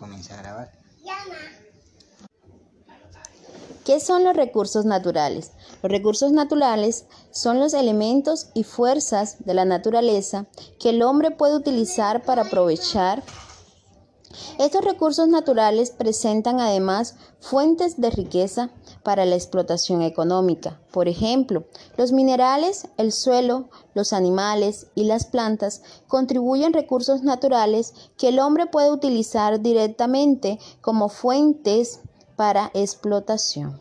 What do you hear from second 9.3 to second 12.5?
de la naturaleza que el hombre puede utilizar para